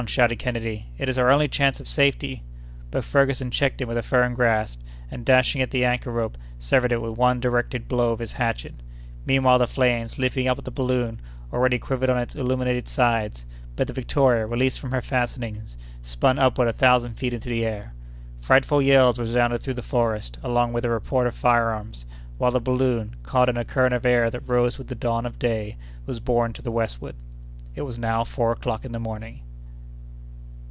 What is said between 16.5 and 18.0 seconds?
a thousand feet into the air.